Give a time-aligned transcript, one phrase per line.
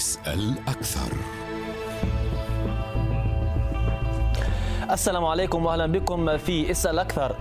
[0.00, 1.12] اسأل أكثر
[4.90, 7.36] السلام عليكم وأهلا بكم في اسال أكثر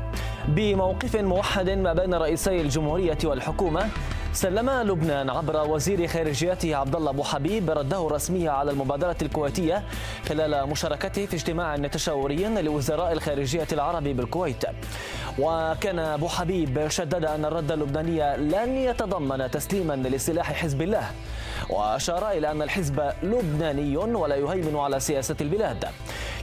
[0.47, 3.90] بموقف موحد ما بين رئيسي الجمهورية والحكومة
[4.33, 9.83] سلم لبنان عبر وزير خارجيته عبد الله أبو حبيب رده الرسمي على المبادرة الكويتية
[10.29, 14.64] خلال مشاركته في اجتماع تشاوري لوزراء الخارجيه العرب بالكويت.
[15.40, 21.12] وكان أبو حبيب شدد أن الرد اللبناني لن يتضمن تسليما لسلاح حزب الله.
[21.70, 25.86] وأشار إلى أن الحزب لبناني ولا يهيمن على سياسة البلاد.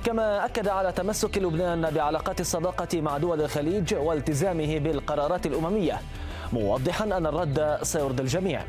[0.05, 6.01] كما أكد على تمسك لبنان بعلاقات الصداقة مع دول الخليج والتزامه بالقرارات الأممية.
[6.53, 8.65] موضحا أن الرد سيرضي الجميع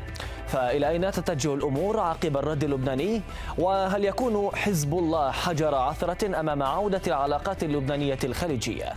[0.46, 3.22] فإلى أين تتجه الأمور عقب الرد اللبناني
[3.58, 8.92] وهل يكون حزب الله حجر عثرة أمام عودة العلاقات اللبنانية الخليجية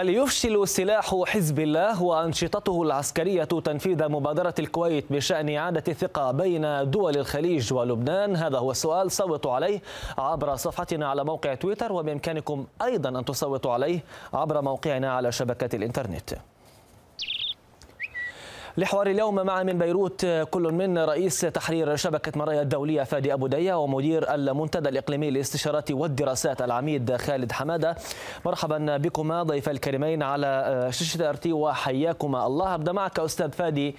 [0.00, 7.16] هل يفشل سلاح حزب الله وأنشطته العسكرية تنفيذ مبادرة الكويت بشأن إعادة الثقة بين دول
[7.16, 9.82] الخليج ولبنان؟ هذا هو السؤال صوتوا عليه
[10.18, 14.00] عبر صفحتنا على موقع تويتر وبإمكانكم أيضا أن تصوتوا عليه
[14.34, 16.34] عبر موقعنا على شبكة الإنترنت
[18.80, 23.74] لحوار اليوم مع من بيروت كل من رئيس تحرير شبكة مرايا الدولية فادي أبو دية
[23.74, 27.96] ومدير المنتدى الإقليمي للاستشارات والدراسات العميد خالد حمادة
[28.44, 33.96] مرحبا بكما ضيف الكريمين على شاشة ارتي وحياكما الله أبدأ معك أستاذ فادي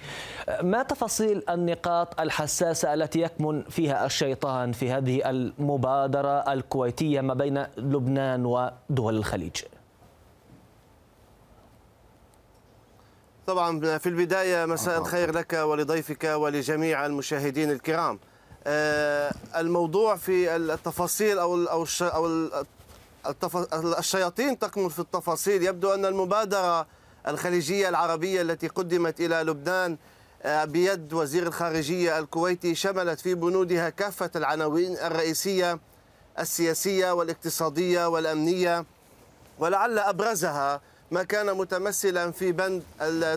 [0.62, 8.46] ما تفاصيل النقاط الحساسة التي يكمن فيها الشيطان في هذه المبادرة الكويتية ما بين لبنان
[8.46, 9.56] ودول الخليج؟
[13.46, 18.18] طبعا في البداية مساء الخير لك ولضيفك ولجميع المشاهدين الكرام.
[19.56, 21.66] الموضوع في التفاصيل أو
[22.02, 22.28] أو
[23.98, 25.62] الشياطين تكمن في التفاصيل.
[25.62, 26.86] يبدو أن المبادرة
[27.28, 29.96] الخليجية العربية التي قدمت إلى لبنان
[30.46, 35.78] بيد وزير الخارجية الكويتي شملت في بنودها كافة العناوين الرئيسية
[36.38, 38.84] السياسية والاقتصادية والأمنية
[39.58, 40.80] ولعل أبرزها
[41.12, 42.82] ما كان متمثلا في بند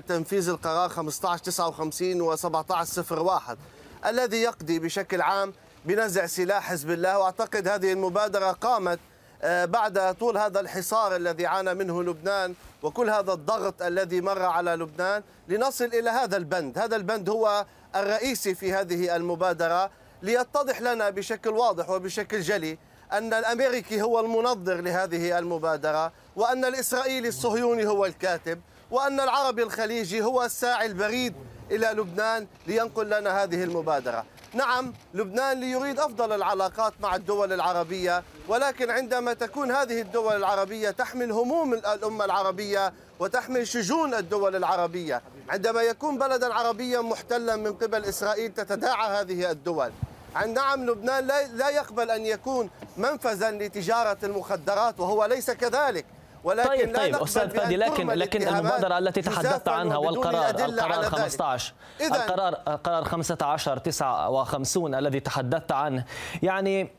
[0.07, 3.57] تنفيذ القرار 1559 و 1701
[4.05, 5.53] الذي يقضي بشكل عام
[5.85, 7.19] بنزع سلاح حزب الله.
[7.19, 8.99] وأعتقد هذه المبادرة قامت
[9.43, 12.53] بعد طول هذا الحصار الذي عانى منه لبنان
[12.83, 17.65] وكل هذا الضغط الذي مر على لبنان لنصل إلى هذا البند، هذا البند هو
[17.95, 19.89] الرئيسي في هذه المبادرة
[20.21, 22.77] ليتضح لنا بشكل واضح وبشكل جلي
[23.17, 28.61] أن الأمريكي هو المنظر لهذه المبادرة وأن الإسرائيلي الصهيوني هو الكاتب
[28.91, 31.33] وأن العربي الخليجي هو الساعي البريد
[31.71, 34.25] إلى لبنان لينقل لنا هذه المبادرة.
[34.53, 41.31] نعم لبنان يريد أفضل العلاقات مع الدول العربية ولكن عندما تكون هذه الدول العربية تحمل
[41.31, 48.53] هموم الأمة العربية وتحمل شجون الدول العربية عندما يكون بلدا عربيا محتلا من قبل إسرائيل
[48.53, 49.91] تتداعى هذه الدول.
[50.53, 56.05] نعم لبنان لا يقبل أن يكون منفذا لتجارة المخدرات وهو ليس كذلك.
[56.43, 61.73] ولكن طيب لا طيب أستاذ فادي لكن لكن المبادرة التي تحدثت عنها والقرار القرار 15
[62.01, 66.05] القرار القرار 15 59 الذي تحدثت عنه.
[66.43, 66.91] يعني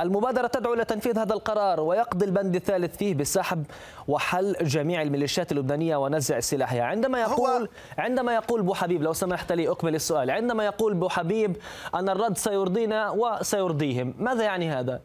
[0.00, 3.64] المبادرة تدعو إلى تنفيذ هذا القرار ويقضي البند الثالث فيه بالسحب
[4.08, 6.82] وحل جميع الميليشيات اللبنانية ونزع سلاحها.
[6.82, 7.68] عندما يقول
[7.98, 10.30] عندما يقول بو حبيب لو سمحت لي أكمل السؤال.
[10.30, 11.56] عندما يقول بو حبيب
[11.94, 15.00] أن الرد سيرضينا وسيرضيهم ماذا يعني هذا؟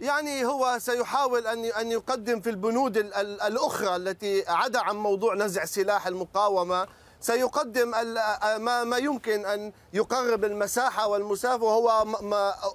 [0.00, 2.96] يعني هو سيحاول أن أن يقدم في البنود
[3.46, 6.86] الأخرى التي عدا عن موضوع نزع سلاح المقاومة.
[7.24, 7.90] سيقدم
[8.88, 12.02] ما يمكن أن يقرب المساحة والمسافه وهو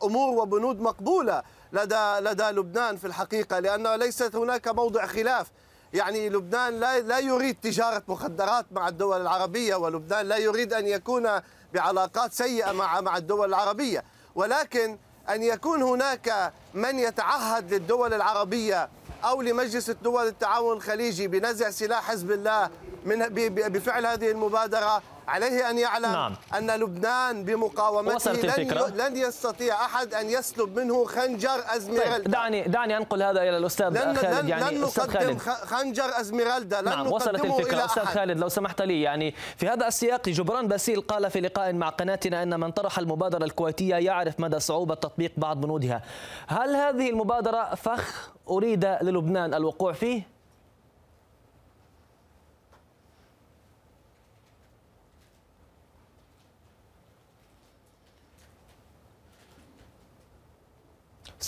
[0.03, 1.43] أمور وبنود مقبولة
[1.73, 5.47] لدى لدى لبنان في الحقيقة لأن ليست هناك موضع خلاف.
[5.93, 11.29] يعني لبنان لا لا يريد تجارة مخدرات مع الدول العربية ولبنان لا يريد أن يكون
[11.73, 14.03] بعلاقات سيئة مع مع الدول العربية.
[14.35, 14.97] ولكن
[15.29, 18.89] أن يكون هناك من يتعهد للدول العربية
[19.23, 22.69] أو لمجلس الدول التعاون الخليجي بنزع سلاح حزب الله
[23.05, 26.35] من بفعل هذه المبادرة عليه أن يعلم نعم.
[26.57, 32.97] أن لبنان بمقاومته لن, لن يستطيع أحد أن يسلب منه خنجر أزميرالدا طيب دعني دعني
[32.97, 37.11] أنقل هذا إلى الأستاذ لن خالد لن يعني لن أستاذ خالد خنجر أزميرالدا لن نعم
[37.11, 38.15] وصلت الفكرة أستاذ أحد.
[38.15, 42.43] خالد لو سمحت لي يعني في هذا السياق جبران باسيل قال في لقاء مع قناتنا
[42.43, 46.03] أن من طرح المبادرة الكويتية يعرف مدى صعوبة تطبيق بعض بنودها
[46.47, 50.38] هل هذه المبادرة فخ أريد للبنان الوقوع فيه؟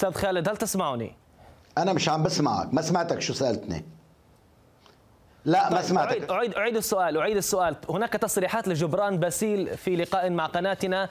[0.01, 1.15] أستاذ خالد هل تسمعني؟
[1.77, 3.85] أنا مش عم بسمعك ما سمعتك شو سألتني.
[5.45, 6.11] لا ما طيب، سمعتك.
[6.11, 7.75] أعيد, أعيد, أعيد السؤال أعيد السؤال.
[7.89, 11.09] هناك تصريحات لجبران باسيل في لقاء مع قناتنا.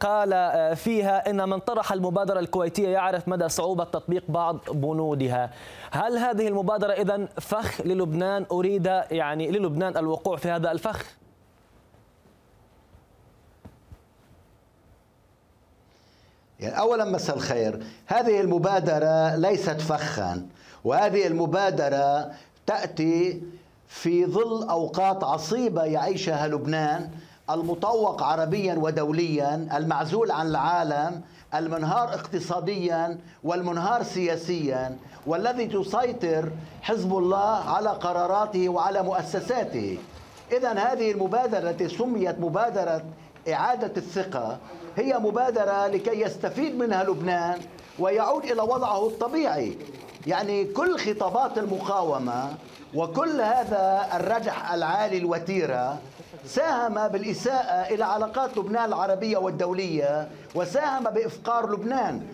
[0.00, 5.50] قال آه، فيها إن من طرح المبادرة الكويتية يعرف مدى صعوبة تطبيق بعض بنودها.
[5.90, 11.21] هل هذه المبادرة إذا فخ للبنان؟ أريد يعني للبنان الوقوع في هذا الفخ؟
[16.62, 17.82] يعني أولا مساء الخير.
[18.06, 20.46] هذه المبادرة ليست فخا
[20.84, 22.30] وهذه المبادرة
[22.66, 23.42] تأتي
[23.88, 27.10] في ظل أوقات عصيبة يعيشها لبنان
[27.50, 31.20] المطوق عربيا ودوليا المعزول عن العالم
[31.54, 36.50] المنهار اقتصاديا والمنهار سياسيا والذي تسيطر
[36.82, 39.98] حزب الله على قراراته وعلى مؤسساته.
[40.52, 43.02] إذا هذه المبادرة التي سميت مبادرة
[43.48, 44.58] إعادة الثقة
[44.96, 47.60] هي مبادرة لكي يستفيد منها لبنان
[47.98, 49.78] ويعود إلى وضعه الطبيعي.
[50.26, 52.54] يعني كل خطابات المقاومة
[52.94, 55.98] وكل هذا الرجح العالي الوتيرة
[56.46, 62.26] ساهم بالإساءة إلى علاقات لبنان العربية والدولية وساهم بإفقار لبنان.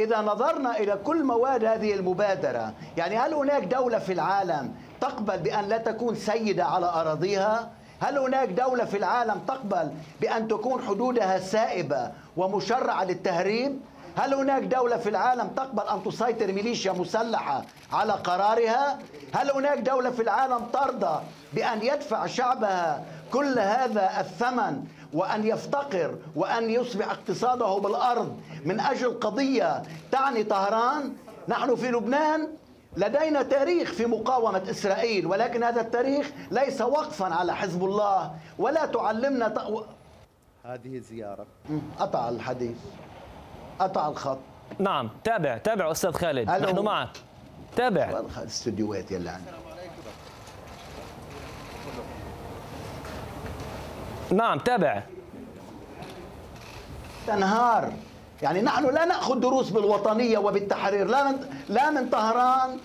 [0.00, 5.64] إذا نظرنا إلى كل مواد هذه المبادرة يعني هل هناك دولة في العالم تقبل بأن
[5.64, 7.70] لا تكون سيدة على أراضيها؟
[8.04, 9.90] هل هناك دولة في العالم تقبل
[10.20, 13.80] بأن تكون حدودها سائبة ومشرعة للتهريب؟
[14.16, 17.62] هل هناك دولة في العالم تقبل أن تسيطر ميليشيا مسلحة
[17.92, 18.98] على قرارها؟
[19.34, 21.22] هل هناك دولة في العالم ترضى
[21.52, 29.82] بأن يدفع شعبها كل هذا الثمن وأن يفتقر وأن يصبح اقتصاده بالأرض من أجل قضية
[30.12, 31.12] تعني طهران؟
[31.48, 32.48] نحن في لبنان
[32.96, 39.48] لدينا تاريخ في مقاومة إسرائيل ولكن هذا التاريخ ليس وقفا على حزب الله ولا تعلمنا
[39.48, 39.58] ت...
[40.64, 41.46] هذه الزيارة
[41.98, 42.76] قطع الحديث.
[43.78, 44.38] قطع الخط.
[44.78, 47.10] نعم تابع تابع أستاذ خالد نحن معك.
[47.76, 48.20] تابع.
[48.38, 49.54] الاستديوهات يلي عندنا
[54.32, 55.02] نعم تابع.
[57.26, 57.92] تنهار.
[58.44, 61.36] يعني نحن لا نأخذ دروس بالوطنية وبالتحرير لا من
[61.68, 62.78] لا من طهران.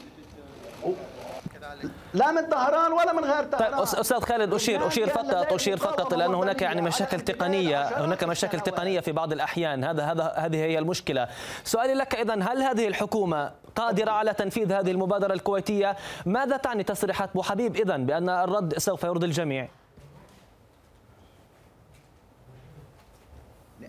[2.13, 3.71] لا من طهران ولا من غير طهران.
[3.71, 8.59] طيب أستاذ خالد اشير أشير فقط أشير فقط لأن هناك يعني مشاكل تقنيه هناك مشاكل
[8.59, 9.83] تقنية في بعض الأحيان.
[9.83, 11.27] هذا هذا هذه هي المشكلة.
[11.63, 15.95] سؤالي لك اذا هل هذه الحكومة قادرة على تنفيذ هذه المبادرة الكويتية؟
[16.25, 19.67] ماذا تعني تصريحات أبو حبيب اذا بأن الرد سوف يرضي الجميع؟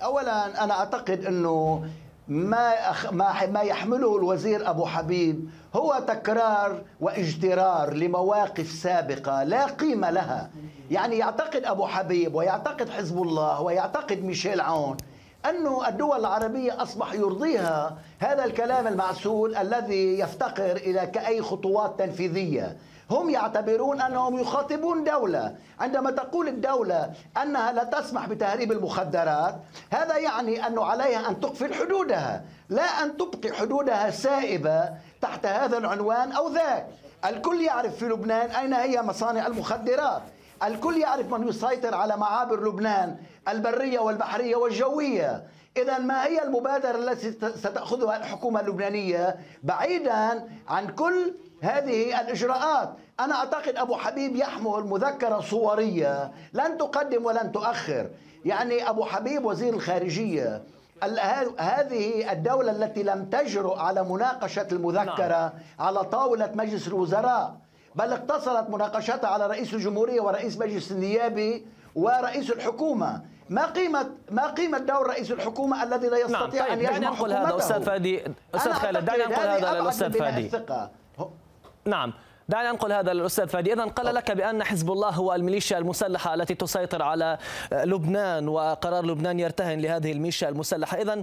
[0.05, 1.85] اولا أنا أعتقد إنه
[2.29, 2.73] ما
[3.11, 10.51] ما ما يحمله الوزير أبو حبيب هو تكرار واجترار لمواقف سابقة لا قيمة لها.
[10.91, 14.97] يعني يعتقد أبو حبيب ويعتقد حزب الله ويعتقد ميشيل عون
[15.45, 22.77] أن الدول العربية أصبح يرضيها هذا الكلام المعسول الذي يفتقر إلى كأي خطوات تنفيذية.
[23.11, 27.11] هم يعتبرون أنهم يخاطبون دولة، عندما تقول الدولة
[27.43, 29.55] أنها لا تسمح بتهريب المخدرات،
[29.91, 34.91] هذا يعني انه عليها أن تقفل حدودها، لا أن تبقي حدودها سائبة
[35.21, 36.87] تحت هذا العنوان أو ذاك.
[37.25, 40.23] الكل يعرف في لبنان أين هي مصانع المخدرات،
[40.63, 43.17] الكل يعرف من يسيطر على معابر لبنان
[43.49, 45.45] البرية والبحرية والجوية،
[45.77, 53.77] إذا ما هي المبادرة التي ستأخذها الحكومة اللبنانية؟ بعيدا عن كل هذه الإجراءات أنا أعتقد
[53.77, 58.11] أبو حبيب يحمل مذكرة صورية لن تقدم ولن تؤخر
[58.45, 60.63] يعني أبو حبيب وزير الخارجية
[61.59, 65.53] هذه الدولة التي لم تجرؤ على مناقشة المذكرة نعم.
[65.79, 67.57] على طاولة مجلس الوزراء
[67.95, 74.79] بل اقتصرت مناقشتها على رئيس الجمهورية ورئيس مجلس النيابي ورئيس الحكومة ما قيمة ما قيمة
[74.79, 76.69] دور رئيس الحكومة الذي لا يستطيع نعم.
[76.69, 76.73] طيب.
[76.73, 78.23] أن يجمع دعني أنقل هذا أستاذ فادي
[78.55, 80.51] أستاذ خالد دعني أنقل هذا للأستاذ فادي
[81.85, 82.13] نعم.
[82.49, 83.73] دعني أنقل هذا للأستاذ فادي.
[83.73, 87.39] إذا قال لك بأن حزب الله هو الميليشيا المسلحة التي تسيطر على
[87.73, 90.97] لبنان وقرار لبنان يرتهن لهذه الميليشيا المسلحة.
[90.97, 91.23] إذا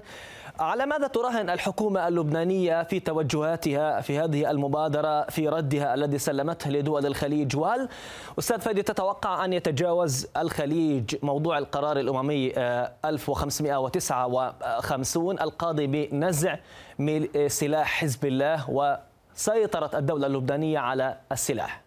[0.60, 7.06] على ماذا تراهن الحكومة اللبنانية في توجهاتها في هذه المبادرة في ردها الذي سلمته لدول
[7.06, 7.90] الخليج؟ وهل
[8.40, 12.54] أستاذ فادي تتوقع أن يتجاوز الخليج موضوع القرار الأممي
[13.06, 16.58] 1559 القاضي بنزع
[17.48, 18.98] سلاح حزب الله
[19.38, 21.82] وسيطرة الدولة اللبنانية على السلاح.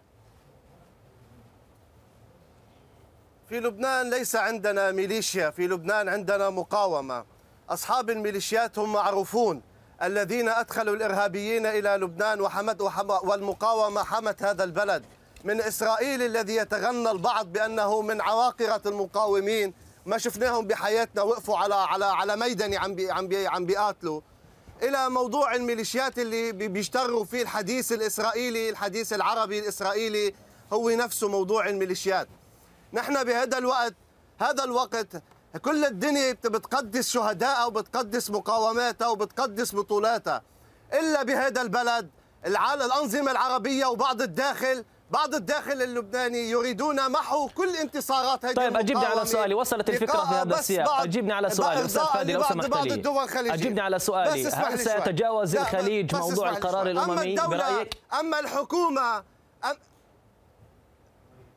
[3.49, 7.25] في لبنان ليس عندنا ميليشيا في لبنان عندنا مقاومة.
[7.69, 9.61] أصحاب الميليشيات هم معروفون
[10.03, 12.81] الذين أدخلوا الإرهابيين إلى لبنان وحمد
[13.23, 15.03] والمقاومة حمت هذا البلد.
[15.43, 19.73] من إسرائيل الذي يتغنى البعض بأنه من عواقرة المقاومين.
[20.05, 24.21] ما شفناهم بحياتنا وقفوا على على على ميدني عم بي عم بي عم بيقاتلوا.
[24.83, 30.33] إلى موضوع الميليشيات اللي بيشتغلوا فيه الحديث الإسرائيلي الحديث العربي الإسرائيلي
[30.73, 32.27] هو نفسه موضوع الميليشيات.
[32.93, 33.93] نحن بهذا الوقت
[34.39, 35.23] هذا الوقت
[35.61, 40.41] كل الدنيا بتقدس شهدائها وبتقدس مقاوماتها وبتقدس بطولاتها.
[40.93, 42.09] إلا بهذا البلد
[42.45, 49.25] الأنظمة العربية وبعض الداخل بعض الداخل اللبناني يريدون محو كل انتصارات هذه طيب اجبني على
[49.25, 49.53] سؤالي.
[49.53, 51.01] وصلت الفكرة في هذا السياق.
[51.01, 51.85] اجبني على سؤالي.
[51.85, 54.47] أستاذ فادي لو سمحت لي اجبني على سؤالي.
[54.47, 59.17] هل سيتجاوز الخليج موضوع القرار الأممي؟ برأيك؟ أما الحكومة
[59.63, 59.77] أم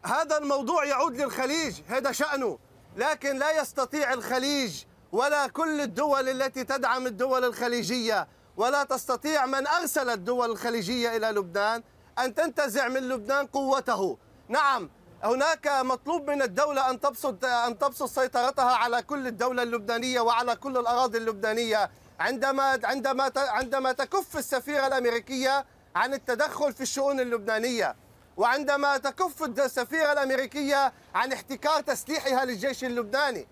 [0.04, 2.58] هذا الموضوع يعود للخليج هذا شأنه.
[2.96, 4.82] لكن لا يستطيع الخليج
[5.12, 11.82] ولا كل الدول التي تدعم الدول الخليجية ولا تستطيع من أرسل الدول الخليجية إلى لبنان
[12.18, 14.18] أن تنتزع من لبنان قوته.
[14.49, 14.90] نعم
[15.25, 20.76] هناك مطلوب من الدولة أن تبسط أن تبسط سيطرتها على كل الدولة اللبنانية وعلى كل
[20.76, 21.90] الأراضي اللبنانية.
[22.21, 25.64] عندما عندما عندما تكف السفيرة الأمريكية
[25.97, 27.97] عن التدخل في الشؤون اللبنانية
[28.37, 33.49] وعندما تكف السفيرة الأمريكية عن احتكار تسليحها للجيش اللبناني.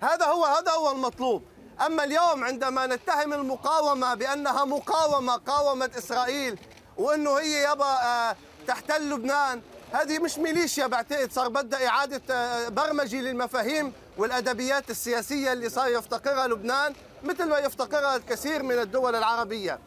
[0.00, 1.42] هذا هو هذا هو المطلوب.
[1.86, 6.58] أما اليوم عندما نتهم المقاومة بأنها مقاومة قاومت إسرائيل
[6.98, 8.36] وأنه هي يبا آه،
[8.66, 9.62] تحتل لبنان.
[9.92, 16.46] هذه مش ميليشيا بعتقد صار بدها إعادة آه، برمجة للمفاهيم والأدبيات السياسية اللي صار يفتقرها
[16.46, 16.92] لبنان
[17.24, 19.78] مثل ما يفتقرها الكثير من الدول العربية.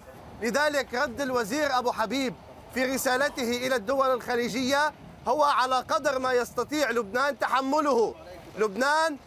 [0.41, 2.33] لذلك رد الوزير أبو حبيب
[2.73, 4.93] في رسالته إلى الدول الخليجية
[5.27, 8.15] هو على قدر ما يستطيع لبنان تحمله.
[8.57, 9.17] لبنان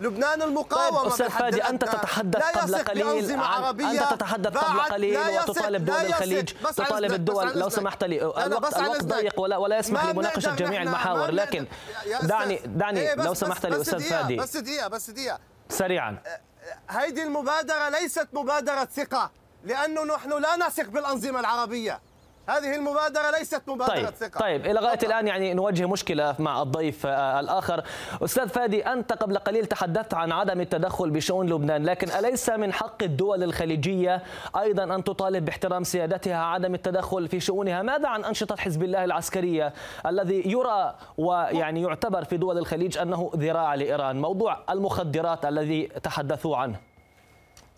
[0.00, 5.84] لبنان المقاومة طيب أستاذ فادي أنت تتحدث قبل قليل عن أنت تتحدث قبل قليل وتطالب
[5.84, 7.58] دول الخليج تطالب الدول.
[7.58, 11.66] لو سمحت لي الوقت, الوقت ضيق ولا ولا يسمح لمناقشة جميع المحاور لكن
[12.22, 14.36] دعني دعني إيه لو سمحت لي أستاذ فادي.
[14.36, 15.38] بس دقيقة بس دقيقة.
[15.68, 16.18] سريعا.
[16.90, 19.30] هيدي المبادرة ليست مبادرة ثقة
[19.64, 22.00] لأنه نحن لا نثق بالأنظمة العربية.
[22.48, 24.40] هذه المبادرة ليست مبادرة طيب ثقة.
[24.40, 27.84] طيب إلى غاية الآن يعني نواجه مشكلة مع الضيف آه، الآخر.
[28.24, 33.02] أستاذ فادي أنت قبل قليل تحدثت عن عدم التدخل بشؤون لبنان لكن أليس من حق
[33.02, 34.22] الدول الخليجية
[34.58, 39.72] أيضا أن تطالب باحترام سيادتها عدم التدخل في شؤونها؟ ماذا عن أنشطة حزب الله العسكرية
[40.06, 46.80] الذي يرى ويعني يعتبر في دول الخليج أنه ذراع لإيران؟ موضوع المخدرات الذي تحدثوا عنه.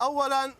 [0.03, 0.53] أولا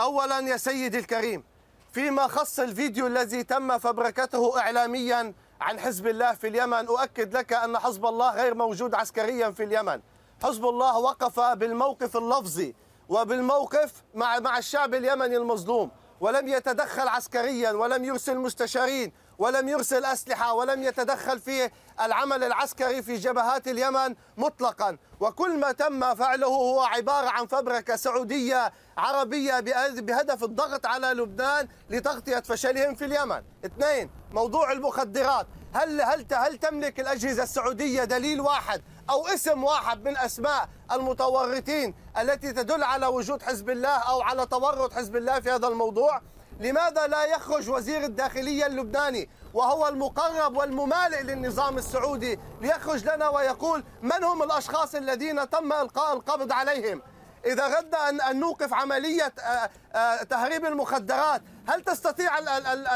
[0.00, 1.44] أولا يا سيدي الكريم
[1.92, 7.78] فيما خص الفيديو الذي تم فبركته إعلاميا عن حزب الله في اليمن أؤكد لك أن
[7.78, 10.00] حزب الله غير موجود عسكريا في اليمن.
[10.42, 12.74] حزب الله وقف بالموقف اللفظي
[13.08, 15.90] وبالموقف مع مع الشعب اليمني المظلوم
[16.20, 23.16] ولم يتدخل عسكريا ولم يرسل مستشارين ولم يرسل أسلحة ولم يتدخل في العمل العسكري في
[23.16, 24.96] جبهات اليمن مطلقا.
[25.20, 29.60] وكل ما تم فعله هو عبارة عن فبركة سعودية عربية
[30.00, 33.42] بهدف الضغط على لبنان لتغطية فشلهم في اليمن.
[33.64, 35.46] اثنين موضوع المخدرات.
[35.74, 42.52] هل هل هل تملك الأجهزة السعودية دليل واحد أو اسم واحد من أسماء المتورطين التي
[42.52, 46.20] تدل على وجود حزب الله أو على تورط حزب الله في هذا الموضوع؟
[46.60, 54.24] لماذا لا يخرج وزير الداخلية اللبناني وهو المقرب والممالئ للنظام السعودي ليخرج لنا ويقول من
[54.24, 57.02] هم الأشخاص الذين تم إلقاء القبض عليهم؟
[57.46, 62.38] إذا غد أن نوقف عملية آه، آه، تهريب المخدرات هل تستطيع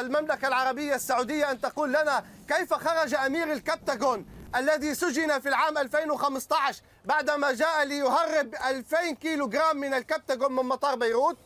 [0.01, 4.27] المملكة العربية السعودية أن تقول لنا كيف خرج أمير الكبتاغون
[4.57, 10.97] الذي سجن في العام 2015 بعدما جاء ليهرب 2000 كيلو جرام من الكبتاغون من مطار
[10.97, 11.37] بيروت؟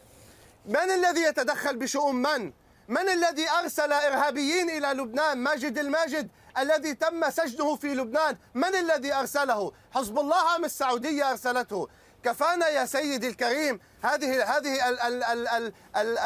[0.66, 2.52] من الذي يتدخل بشؤون من؟
[2.88, 9.14] من الذي أرسل إرهابيين إلى لبنان؟ ماجد الماجد الذي تم سجنه في لبنان من الذي
[9.14, 11.88] أرسله؟ حزب الله أم السعودية أرسلته؟
[12.24, 16.18] كفانا يا سيدي الكريم هذه هذه ال ال ال ال ال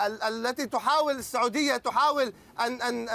[0.00, 3.06] ال التي تحاول السعودية تحاول ان أن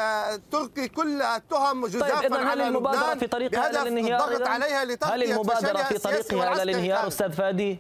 [0.52, 5.24] تلقي كل التهم جزافا طيب على هل المبادره في طريقها إلى الانهيار الضغط عليها هل
[5.24, 7.80] المبادرة في طريقها إلى الانهيار أستاذ فادي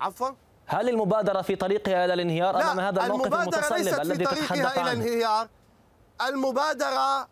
[0.00, 0.30] عفوا
[0.66, 5.48] هل المبادرة في طريقها إلى الانهيار أمام هذا الموقف المتصلب الذي تتحدث عنه؟ الانهيار
[6.28, 7.28] المبادرة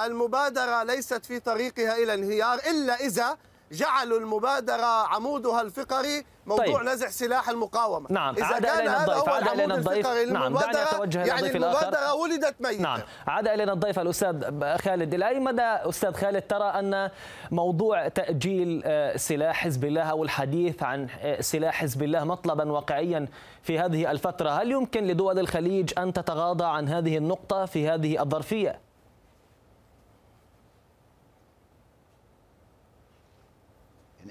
[0.00, 3.36] المبادرة ليست في طريقها إلى الانهيار إلا إذا
[3.72, 6.88] جعلوا المبادرة عمودها الفقري موضوع طيب.
[6.88, 8.06] نزع سلاح المقاومة.
[8.10, 11.86] نعم إذا عاد كان إلينا الضيف؟ عاد إلينا الضيف؟ نعم دعني أتوجه يعني الضيف الآخر.
[11.86, 12.82] المبادرة ولدت ميتة.
[12.82, 17.10] نعم عاد إلينا الضيف الأستاذ خالد؟ إلى أي مدى أستاذ خالد ترى أن
[17.50, 23.28] موضوع تأجيل آه، سلاح حزب الله أو الحديث عن آه، سلاح حزب الله مطلبا واقعيا
[23.62, 28.85] في هذه الفترة هل يمكن لدول الخليج أن تتغاضى عن هذه النقطة في هذه الظرفية؟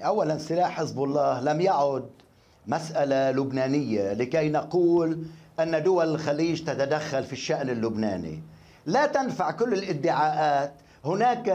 [0.00, 2.08] أولا سلاح حزب الله لم يعد
[2.66, 5.22] مسألة لبنانية لكي نقول
[5.60, 8.42] أن دول الخليج تتدخل في الشأن اللبناني.
[8.86, 10.72] لا تنفع كل الادعاءات.
[11.04, 11.48] هناك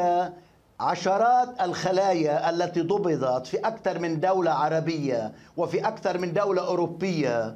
[0.79, 7.55] عشرات الخلايا التي ضبطت في أكثر من دولة عربية وفي أكثر من دولة أوروبية.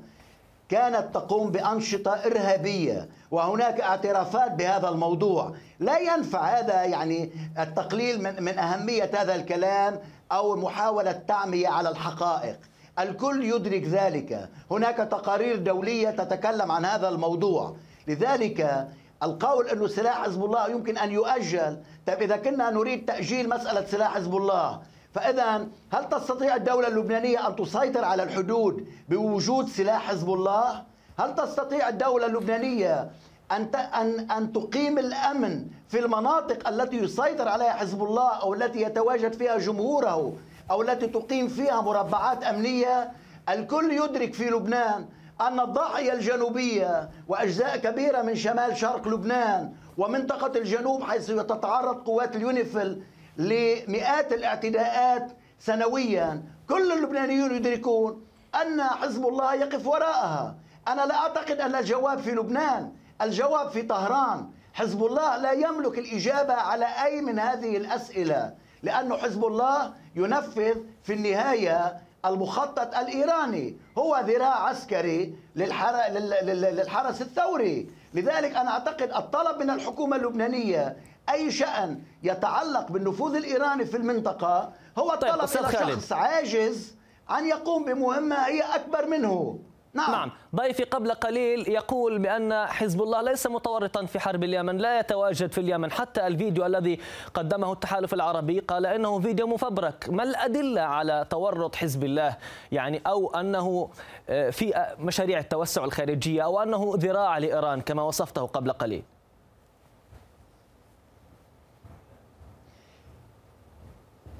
[0.69, 5.53] كانت تقوم بأنشطة إرهابية وهناك اعترافات بهذا الموضوع.
[5.79, 9.99] لا ينفع هذا يعني التقليل من, من أهمية هذا الكلام
[10.31, 12.57] أو محاولة تعمية على الحقائق.
[12.99, 14.49] الكل يدرك ذلك.
[14.71, 17.75] هناك تقارير دولية تتكلم عن هذا الموضوع.
[18.07, 18.87] لذلك
[19.23, 21.77] القول أنه سلاح حزب الله يمكن أن يؤجل.
[22.07, 24.81] طيب إذا كنا نريد تأجيل مسألة سلاح حزب الله
[25.15, 30.83] فإذا هل تستطيع الدولة اللبنانية أن تسيطر على الحدود بوجود سلاح حزب الله؟
[31.19, 33.11] هل تستطيع الدولة اللبنانية
[33.51, 39.33] أن أن أن تقيم الأمن في المناطق التي يسيطر عليها حزب الله أو التي يتواجد
[39.33, 40.33] فيها جمهوره
[40.71, 43.11] أو التي تقيم فيها مربعات أمنية
[43.49, 45.05] الكل يدرك في لبنان
[45.41, 53.03] أن الضاحية الجنوبية وأجزاء كبيرة من شمال شرق لبنان ومنطقة الجنوب حيث تتعرض قوات اليونيفيل
[53.37, 56.43] لمئات الاعتداءات سنويا.
[56.69, 58.25] كل اللبنانيون يدركون
[58.61, 60.55] أن حزب الله يقف وراءها.
[60.87, 64.49] أنا لا أعتقد أن الجواب في لبنان الجواب في طهران.
[64.73, 71.13] حزب الله لا يملك الإجابة على أي من هذه الأسئلة لأن حزب الله ينفذ في
[71.13, 73.77] النهاية المخطط الإيراني.
[73.97, 77.89] هو ذراع عسكري للحرس الثوري.
[78.13, 80.97] لذلك أنا أعتقد الطلب من الحكومة اللبنانية
[81.29, 86.95] أي شأن يتعلق بالنفوذ الإيراني في المنطقة هو طيب طلب إلى شخص عاجز
[87.31, 89.59] أن يقوم بمهمة هي أكبر منه.
[89.93, 90.11] نعم.
[90.11, 90.31] نعم.
[90.55, 95.57] ضيفي قبل قليل يقول بأن حزب الله ليس متورطا في حرب اليمن لا يتواجد في
[95.57, 95.91] اليمن.
[95.91, 96.99] حتى الفيديو الذي
[97.33, 100.09] قدمه التحالف العربي قال إنه فيديو مفبرك.
[100.09, 102.37] ما الأدلة على تورط حزب الله؟
[102.71, 103.89] يعني أو أنه
[104.29, 109.03] آه، في مشاريع التوسع الخارجية أو أنه ذراع لإيران كما وصفته قبل قليل؟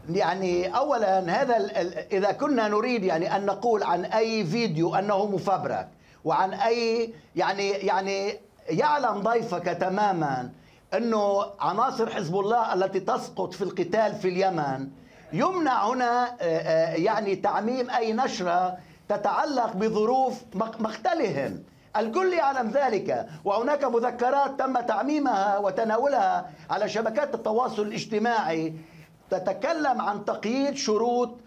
[0.10, 1.58] يعني اولا هذا
[2.12, 5.88] إذا كنا نريد يعني أن نقول عن أي فيديو أنه مفبرك
[6.26, 8.39] وعن أي يعني يعني
[8.70, 10.50] يعلم ضيفك تماما
[10.94, 14.88] إنه عناصر حزب الله التي تسقط في القتال في اليمن
[15.34, 18.78] يمنع هنا آه، آه، يعني تعميم أي نشرة
[19.10, 21.63] تتعلق بظروف مقتلهم
[21.98, 28.74] الكل يعلم ذلك وهناك مذكرات تم تعميمها وتناولها على شبكات التواصل الاجتماعي.
[29.29, 31.38] تتكلم عن تقييد شروط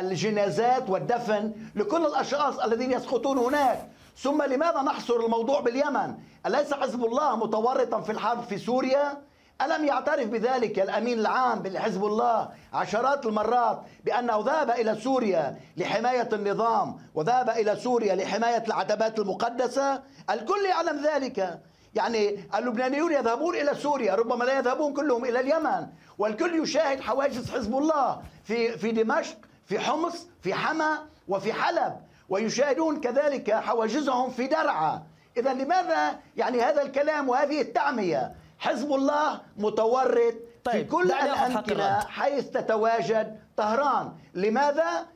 [0.00, 3.88] الجنازات والدفن لكل الأشخاص الذين يسقطون هناك.
[4.16, 6.14] ثم لماذا نحصر الموضوع باليمن؟
[6.46, 9.22] أليس حزب الله متورطا في الحرب في سوريا؟
[9.62, 16.96] ألم يعترف بذلك الأمين العام لحزب الله عشرات المرات بأنه ذهب إلى سوريا لحماية النظام
[17.14, 21.60] وذهب إلى سوريا لحماية العتبات المقدسة؟ الكل يعلم ذلك.
[21.94, 25.86] يعني اللبنانيون يذهبون إلى سوريا ربما لا يذهبون كلهم إلى اليمن.
[26.18, 33.00] والكل يشاهد حواجز حزب الله في في دمشق في حمص في حما وفي حلب ويشاهدون
[33.00, 35.02] كذلك حواجزهم في درعا.
[35.36, 42.50] إذا لماذا يعني هذا الكلام وهذه التعمية؟ حزب الله متورط طيب في كل الأمكنة حيث
[42.50, 44.12] تتواجد طهران.
[44.34, 45.06] لماذا؟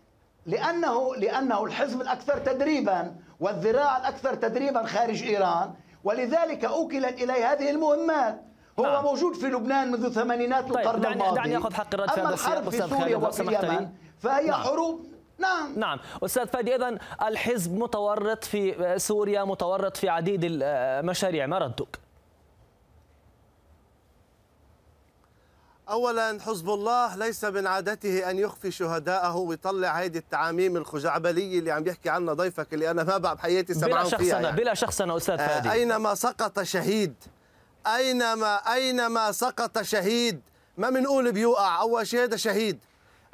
[0.46, 5.74] لأنه لأنه الحزب الأكثر تدريبا والذراع الأكثر تدريبا خارج إيران.
[6.08, 8.40] ولذلك أوكلت إليه هذه المهمات
[8.78, 9.04] هو نعم.
[9.04, 11.36] موجود في لبنان منذ ثمانينات طيب القرن دعني الماضي.
[11.36, 14.62] دعني أخذ حق الرد في هذا السياق في سوريا وفي اليمن فهي نعم.
[14.62, 15.06] حروب.
[15.38, 15.72] نعم.
[15.76, 15.98] نعم.
[16.24, 21.46] أستاذ فادي اذا الحزب متورط في سوريا متورط في عديد المشاريع.
[21.46, 21.98] ما ردك؟
[25.90, 31.86] اولا حزب الله ليس من عادته أن يخفي شهداءه ويطلع هيدي التعاميم الخزعبليه اللي عم
[31.86, 34.56] يحكي عنها ضيفك اللي أنا ما بعد بحياتي سمعان بلا شخصنا يعني.
[34.56, 35.72] بلا شخصنا أستاذ آه، فادي.
[35.72, 37.14] أينما سقط شهيد
[37.86, 40.40] اينما أينما سقط شهيد
[40.76, 42.78] ما بنقول بيوقع أول شيء هذا شهيد.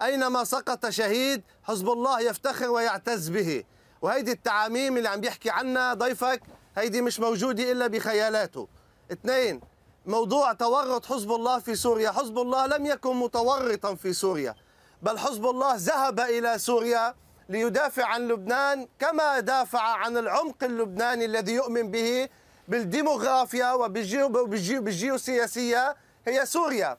[0.02, 3.64] أينما سقط شهيد حزب الله يفتخر ويعتز به.
[4.02, 6.42] وهيدي التعاميم اللي عم يحكي عنها ضيفك
[6.76, 8.68] هيدي مش موجودة إلا بخيالاته.
[9.12, 9.60] اثنين
[10.06, 12.10] موضوع تورط حزب الله في سوريا.
[12.10, 14.54] حزب الله لم يكن متورطا في سوريا
[15.02, 17.14] بل حزب الله ذهب إلى سوريا
[17.48, 22.28] ليدافع عن لبنان كما دافع عن العمق اللبناني الذي يؤمن به
[22.68, 26.98] بالديموغرافيا وبالجيوسياسية هي سوريا.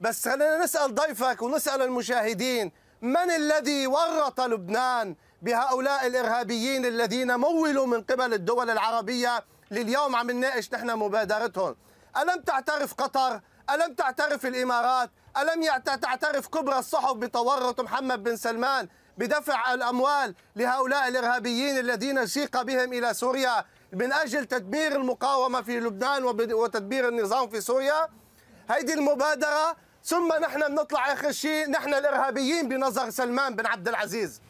[0.00, 8.02] بس خلينا نسأل ضيفك ونسأل المشاهدين من الذي ورط لبنان بهؤلاء الإرهابيين الذين مولوا من
[8.02, 11.76] قبل الدول العربية لليوم عم نناقش نحن مبادرتهم؟
[12.16, 19.74] ألم تعترف قطر؟ ألم تعترف الإمارات؟ ألم تعترف كبرى الصحف بتورط محمد بن سلمان بدفع
[19.74, 27.08] الأموال لهؤلاء الإرهابيين الذين سيق بهم إلى سوريا من أجل تدمير المقاومة في لبنان وتدمير
[27.08, 28.08] النظام في سوريا؟
[28.70, 34.40] هيدي المبادرة ثم نحن بنطلع آخر شيء نحن الإرهابيين بنظر سلمان بن عبد العزيز.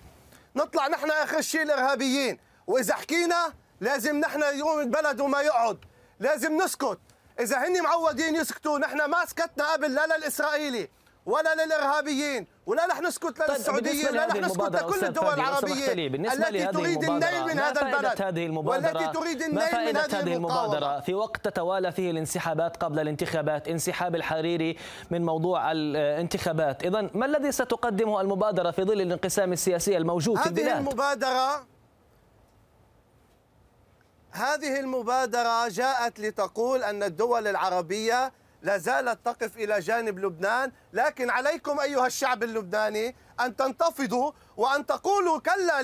[0.57, 2.39] نطلع نحن آخر شيء الإرهابيين.
[2.67, 5.79] وإذا حكينا لازم نحن يقوم البلد وما يقعد.
[6.21, 6.99] لازم نسكت.
[7.41, 10.89] إذا هن معودين يسكتوا نحن ما سكتنا قبل لا للإسرائيلي
[11.27, 17.05] ولا للإرهابيين ولا رح نسكت طيب للسعوديه ولا رح نسكت لكل الدول العربية التي تريد
[17.05, 21.01] النيل من هذا البلد هذه المبادرة والتي تريد النيل من هذه, هذه المبادرة.
[21.01, 24.77] في وقت تتوالى فيه الانسحابات قبل الانتخابات انسحاب الحريري
[25.11, 26.83] من موضوع الانتخابات.
[26.85, 31.67] اذا ما الذي ستقدمه المبادرة في ظل الانقسام السياسي الموجود في البلاد؟ هذه المبادرة
[34.33, 41.81] هذه المبادرة جاءت لتقول أن الدول العربية لا زالت تقف إلى جانب لبنان لكن عليكم
[41.81, 45.83] أيها الشعب اللبناني أن تنتفضوا وأن تقولوا كلا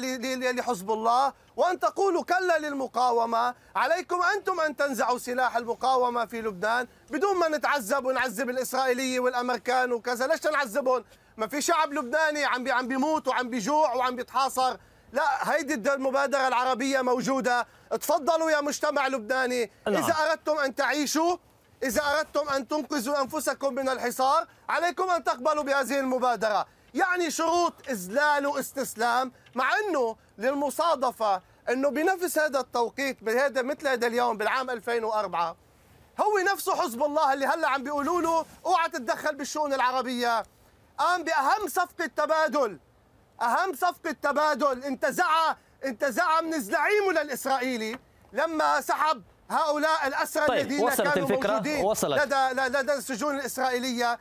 [0.53, 3.55] لحزب الله وأن تقولوا كلا للمقاومة.
[3.77, 10.27] عليكم أنتم أن تنزعوا سلاح المقاومة في لبنان بدون ما نتعذب ونعذب الإسرائيلية والأمريكان وكذا
[10.27, 11.05] ليش نعذبهم
[11.37, 14.77] ما في شعب لبناني عم عم بيموت وعم بيجوع وعم بيتحاصر.
[15.12, 17.66] لا هيدي المبادرة العربية موجودة.
[17.90, 19.71] تفضلوا يا مجتمع لبناني.
[19.87, 19.97] نعم.
[19.97, 21.37] إذا أردتم أن تعيشوا
[21.83, 26.66] إذا أردتم أن تنقذوا أنفسكم من الحصار عليكم أن تقبلوا بهذه المبادرة.
[26.95, 34.37] يعني شروط إذلال واستسلام مع أنه للمصادفة أنه بنفس هذا التوقيت بهذا مثل هذا اليوم
[34.37, 35.57] بالعام 2004
[36.21, 40.45] هو نفسه حزب الله اللي هلأ عم بيقولوا له أوعى تتدخل بالشؤون العربية.
[40.99, 42.79] قام بأهم صفقة تبادل.
[43.42, 47.99] أهم صفقة تبادل انتزعها انتزعها من الزعيم الاسرائيلي
[48.33, 52.22] لما سحب هؤلاء الأسرى طيب الذين وصلت كانوا الفكرة موجودين وصلت.
[52.22, 54.18] لدى لدى السجون الإسرائيلية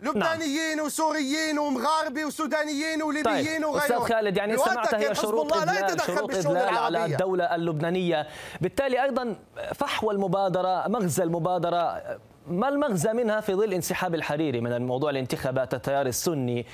[0.00, 0.86] لبنانيين نعم.
[0.86, 3.64] وسوريين ومغاربه وسودانيين وليبيين طيب.
[3.64, 8.26] وغيرهم أستاذ خالد يعني استمعت هي شروط إدلال شروط إدلال على الدولة اللبنانية
[8.60, 9.36] بالتالي أيضا
[9.74, 12.02] فحوى المبادرة مغزى المبادرة
[12.48, 16.66] ما المغزى منها في ظل انسحاب الحريري من الموضوع الانتخابات التيار السني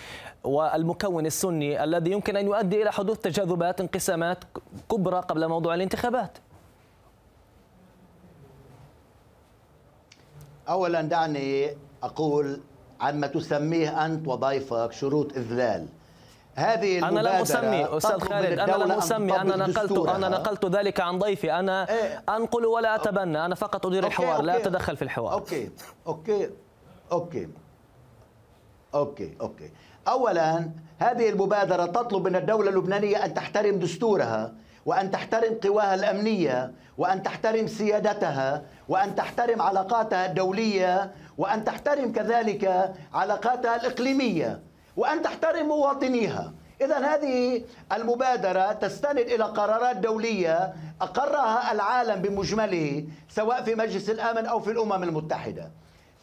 [0.44, 4.38] والمكون السني الذي يمكن أن يؤدي إلى حدوث تجاذبات انقسامات
[4.90, 6.38] كبرى قبل موضوع الانتخابات؟
[10.68, 12.60] أولا دعني أقول
[13.00, 15.86] عما تسميه أنت وضيفك شروط إذلال.
[16.54, 21.18] هذه أنا لم أسمي أستاذ خالد أنا لم أسمي أنا نقلت أنا نقلت ذلك عن
[21.18, 21.52] ضيفي.
[21.52, 24.46] أنا إيه؟ أنقل ولا أتبنى أنا فقط أدير الحوار okay.
[24.46, 25.32] لا أتدخل في الحوار.
[25.32, 25.70] okay
[26.06, 26.50] okay
[27.12, 27.48] okay.
[28.94, 29.70] okay okay.
[30.08, 34.52] اولا هذه المبادرة تطلب من الدولة اللبنانية أن تحترم دستورها
[34.86, 43.76] وأن تحترم قواها الأمنية وأن تحترم سيادتها وأن تحترم علاقاتها الدولية وأن تحترم كذلك علاقاتها
[43.76, 44.60] الإقليمية.
[44.96, 46.52] وأن تحترم مواطنيها.
[46.80, 54.60] إذا هذه المبادرة تستند إلى قرارات دولية أقرها العالم بمجمله سواء في مجلس الأمن أو
[54.60, 55.70] في الأمم المتحدة.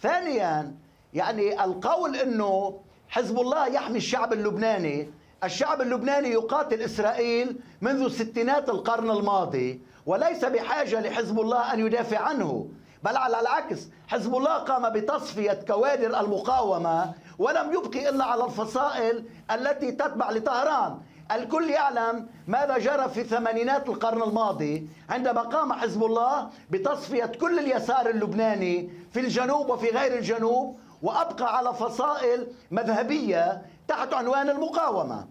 [0.02, 0.76] ثانيا
[1.14, 2.80] يعني القول أنه
[3.10, 5.10] حزب الله يحمي الشعب اللبناني.
[5.44, 12.70] الشعب اللبناني يقاتل إسرائيل منذ ستينات القرن الماضي وليس بحاجة لحزب الله أن يدافع عنه.
[13.04, 13.88] بل على العكس.
[14.08, 21.00] حزب الله قام بتصفية كوادر المقاومة ولم يبقي إلا على الفصائل التي تتبع لطهران.
[21.32, 28.10] الكل يعلم ماذا جرى في ثمانينات القرن الماضي عندما قام حزب الله بتصفية كل اليسار
[28.10, 35.28] اللبناني في الجنوب وفي غير الجنوب وأبقى على فصائل مذهبية تحت عنوان المقاومة.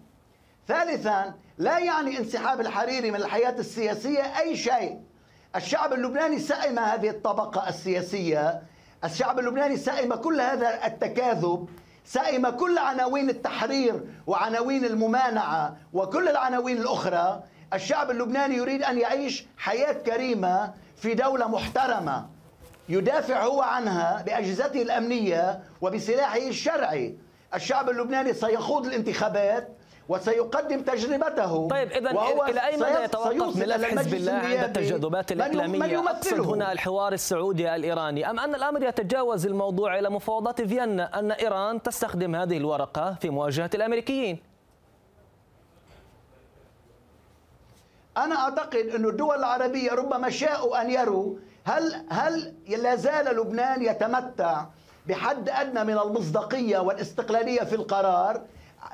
[0.67, 4.99] ثالثا لا يعني انسحاب الحريري من الحياة السياسية أي شيء.
[5.55, 8.61] الشعب اللبناني سئم هذه الطبقة السياسية.
[9.03, 11.69] الشعب اللبناني سئم كل هذا التكاذب
[12.05, 17.43] سئم كل عناوين التحرير وعناوين الممانعة وكل العناوين الأخرى.
[17.73, 22.25] الشعب اللبناني يريد أن يعيش حياة كريمة في دولة محترمة
[22.89, 27.17] يدافع هو عنها بأجهزته الأمنية وبسلاحه الشرعي.
[27.53, 29.69] الشعب اللبناني سيخوض الانتخابات
[30.09, 31.67] وسيقدم تجربته.
[31.67, 32.11] طيب اذا
[32.49, 38.29] إلى أي مدى يتوقف ملف حزب الله عند التجاذبات الاقليميه أقصد هنا الحوار السعودي الإيراني.
[38.29, 43.69] أم أن الأمر يتجاوز الموضوع إلى مفاوضات فيينا أن إيران تستخدم هذه الورقة في مواجهة
[43.73, 44.39] الأمريكيين؟
[48.17, 54.65] أنا أعتقد أن الدول العربية ربما شاءوا أن يروا هل هل لا زال لبنان يتمتع
[55.07, 58.41] بحد أدنى من المصداقية والاستقلالية في القرار؟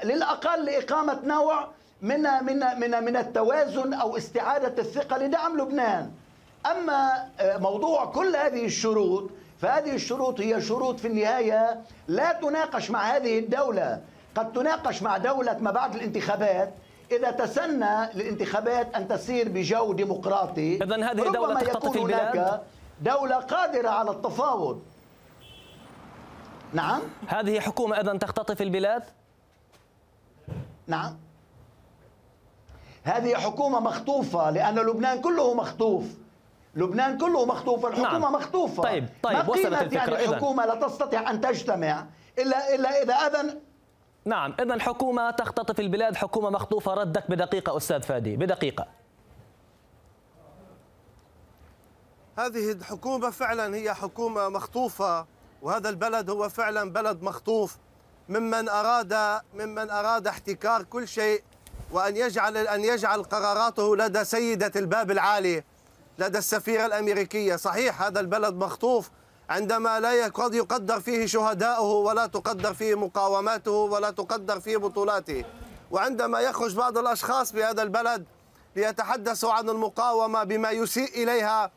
[0.04, 1.68] للأقل لإقامة نوع
[2.02, 6.12] من من من من التوازن أو استعادة الثقة لدعم لبنان.
[6.72, 9.30] أما آه، موضوع كل هذه الشروط
[9.62, 14.02] فهذه الشروط هي شروط في النهاية لا تناقش مع هذه الدولة.
[14.36, 16.74] قد تناقش مع دولة ما بعد الانتخابات.
[17.12, 22.62] إذا تسنى للانتخابات أن تسير بجو ديمقراطي إذا هذه دولة تختطف البلاد.
[23.02, 24.82] دولة قادرة على التفاوض.
[26.74, 29.04] نعم؟ هذه حكومة إذا تختطف البلاد؟
[30.88, 31.18] نعم.
[33.04, 36.06] هذه حكومة مخطوفة لأن لبنان كله مخطوف.
[36.76, 38.34] لبنان كله مخطوف الحكومة نعم.
[38.34, 38.84] مخطوفة.
[38.84, 42.06] طيب طيب وصلت الفكرة يعني الحكومة لا تستطيع أن تجتمع
[42.40, 43.62] إلا إلا إذا أذن.
[44.26, 46.94] نعم إذا حكومة تختطف البلاد حكومة مخطوفة.
[46.94, 48.88] ردك بدقيقة أستاذ فادي بدقيقة.
[52.38, 55.26] هذه الحكومة فعلا هي حكومة مخطوفة
[55.62, 57.78] وهذا البلد هو فعلا بلد مخطوف.
[58.30, 61.44] ممن أراد ممن أراد احتكار كل شيء
[61.92, 65.64] وأن يجعل أن يجعل قراراته لدى سيدة الباب العالي
[66.20, 67.56] لدى السفيرة الأمريكية.
[67.56, 69.10] صحيح هذا البلد مخطوف
[69.50, 70.14] عندما لا
[70.54, 75.46] يقدر فيه شهداؤه ولا تقدر فيه مقاوماته ولا تقدر فيه بطولاته.
[75.92, 78.26] وعندما يخرج بعض الأشخاص بهذا البلد
[78.76, 81.72] ليتحدثوا عن المقاومة بما يسيء إليها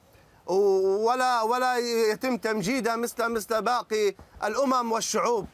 [0.46, 1.76] ولا ولا
[2.12, 5.46] يتم تمجيدها مثل مثل باقي الأمم والشعوب.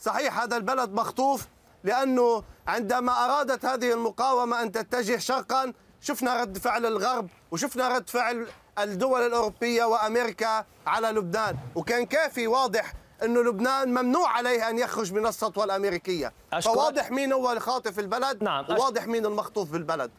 [0.00, 1.46] صحيح هذا البلد مخطوف
[1.84, 8.46] لأنه عندما أرادت هذه المقاومة أن تتجه شرقا شفنا رد فعل الغرب وشفنا رد فعل
[8.78, 11.56] الدول الأوروبية وأمريكا على لبنان.
[11.74, 16.32] وكان كافي واضح أنه لبنان ممنوع عليه أن يخرج من السطوة الأمريكية.
[16.52, 16.74] أشكر.
[16.74, 18.64] فواضح مين هو الخاطف البلد نعم.
[18.70, 20.10] وواضح مين المخطوف بالبلد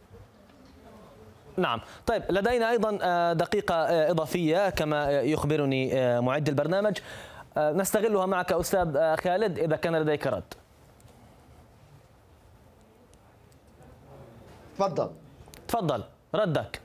[1.58, 1.82] نعم.
[2.08, 6.98] طيب لدينا أيضا آه، دقيقة آه، إضافية كما يخبرني آه، معد البرنامج.
[7.58, 10.54] نستغلها معك أستاذ خالد إذا كان لديك رد.
[14.78, 15.10] تفضل.
[15.68, 16.04] تفضل
[16.36, 16.82] ردك.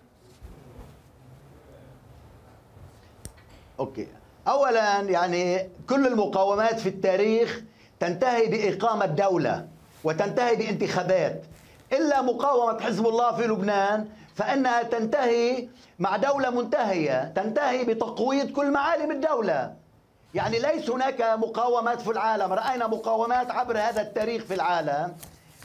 [3.80, 4.08] أوكي.
[4.48, 7.62] اولا يعني كل المقاومات في التاريخ
[8.00, 9.68] تنتهي بإقامة دولة
[10.04, 11.44] وتنتهي بانتخابات.
[11.92, 19.10] إلا مقاومة حزب الله في لبنان فإنها تنتهي مع دولة منتهية تنتهي بتقويض كل معالم
[19.10, 19.83] الدولة.
[20.34, 22.52] يعني ليس هناك مقاومات في العالم.
[22.52, 25.14] رأينا مقاومات عبر هذا التاريخ في العالم.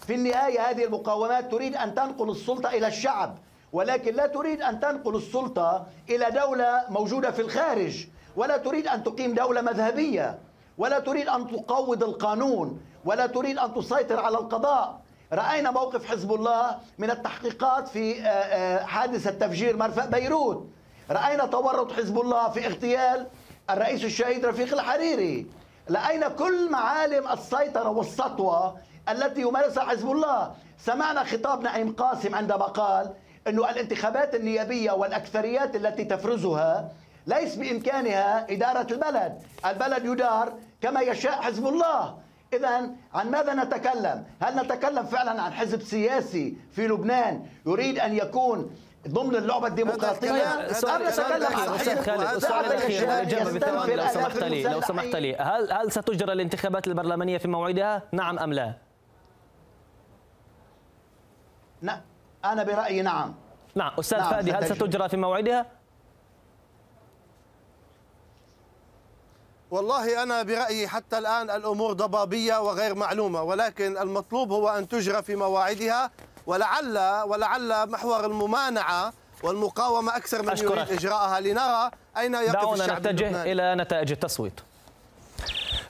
[0.07, 3.37] في النهاية هذه المقاومات تريد أن تنقل السلطة إلى الشعب
[3.73, 8.05] ولكن لا تريد أن تنقل السلطة إلى دولة موجودة في الخارج
[8.35, 10.39] ولا تريد أن تقيم دولة مذهبية
[10.77, 14.99] ولا تريد أن تقوض القانون ولا تريد أن تسيطر على القضاء.
[15.33, 20.67] رأينا موقف حزب الله من التحقيقات في آه، آه، حادثة تفجير مرفأ بيروت.
[21.11, 23.27] رأينا تورط حزب الله في اغتيال
[23.69, 25.45] الرئيس الشهيد رفيق الحريري.
[25.91, 28.77] رأينا كل معالم السيطرة والسطوة
[29.09, 33.13] التي يمارسها حزب الله؟ سمعنا خطاب نعيم قاسم عندما قال
[33.47, 36.91] أنه الانتخابات النيابية والأكثريات التي تفرزها
[37.27, 39.41] ليس بإمكانها إدارة البلد.
[39.65, 42.17] البلد يدار كما يشاء حزب الله.
[42.53, 48.71] إذا عن ماذا نتكلم؟ هل نتكلم فعلا عن حزب سياسي في لبنان يريد أن يكون
[49.07, 55.15] ضمن اللعبة الديمقراطية أم نتكلم عن أستاذ خالد السؤال بثواني لو سمحت لي لو سمحت
[55.15, 58.73] لي هل هل ستجرى الانتخابات البرلمانية في موعدها؟ نعم أم لا؟
[61.81, 62.01] نعم
[62.45, 63.35] أنا برأيي نعم
[63.75, 65.65] نعم أستاذ نعم فادي هل ستجرى في موعدها؟
[69.71, 75.35] والله أنا برأيي حتى الآن الأمور ضبابية وغير معلومة ولكن المطلوب هو أن تجرى في
[75.35, 76.11] مواعيدها
[76.49, 80.77] ولعل ولعل محور الممانعة والمقاومة أكثر من أشكرك.
[80.77, 81.39] يريد إجراءها.
[81.39, 84.59] لنرى أين يقف دعونا نتجه إلى نتائج التصويت.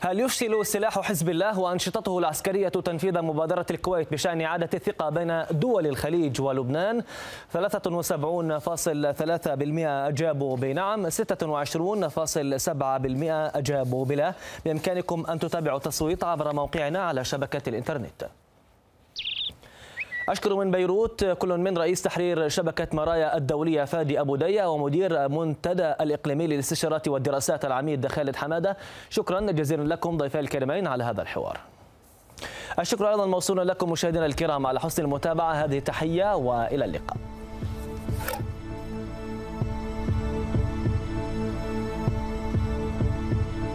[0.02, 5.88] هل يفشل سلاح حزب الله وأنشطته العسكرية تنفيذ مبادرة الكويت بشأن إعادة الثقة بين دول
[5.88, 7.04] الخليج ولبنان؟
[7.54, 11.10] 73.3% أجابوا بنعم.
[11.10, 14.34] 26.7% أجابوا بلا.
[14.65, 18.30] بإمكانكم أن تتابعوا التصويت عبر موقعنا على شبكة الإنترنت.
[20.30, 25.92] أشكر من بيروت كل من رئيس تحرير شبكة مرايا الدولية فادي أبو ديا ومدير منتدى
[26.02, 28.78] الإقليمي للاستشارات والدراسات العميد خالد حمادة.
[29.10, 31.60] شكرا جزيلا لكم ضيفي الكريمين على هذا الحوار.
[32.80, 35.54] الشكر أيضا موصول لكم مشاهدينا الكرام على حسن المتابعة.
[35.54, 37.18] هذه تحية وإلى اللقاء.